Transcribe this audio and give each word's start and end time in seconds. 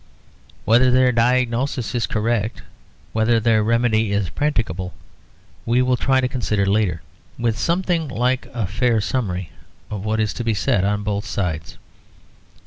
Whether 0.65 0.89
their 0.89 1.11
diagnosis 1.11 1.93
is 1.93 2.07
correct, 2.07 2.63
whether 3.13 3.39
their 3.39 3.61
remedy 3.63 4.11
is 4.11 4.31
practicable, 4.31 4.95
we 5.63 5.83
will 5.83 5.95
try 5.95 6.19
to 6.19 6.27
consider 6.27 6.65
later, 6.65 7.03
with 7.37 7.55
something 7.59 8.07
like 8.07 8.47
a 8.47 8.65
fair 8.65 8.99
summary 8.99 9.51
of 9.91 10.03
what 10.03 10.19
is 10.19 10.33
to 10.33 10.43
be 10.43 10.55
said 10.55 10.83
on 10.83 11.03
both 11.03 11.27
sides. 11.27 11.77